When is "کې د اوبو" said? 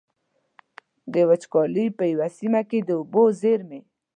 2.69-3.23